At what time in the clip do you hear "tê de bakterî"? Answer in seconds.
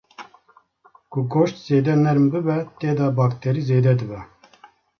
2.79-3.61